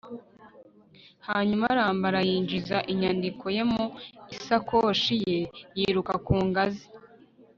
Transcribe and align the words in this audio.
Hanyuma 1.27 1.63
arambara 1.73 2.19
yinjiza 2.29 2.77
inyandiko 2.91 3.45
ye 3.55 3.63
mu 3.71 3.83
isakoshi 4.35 5.15
ye 5.27 5.37
yiruka 5.77 6.13
ku 6.25 6.35
ngazi 6.47 6.85